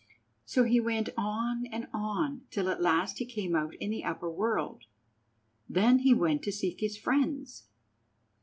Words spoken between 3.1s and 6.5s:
he came out in the upper world. Then he went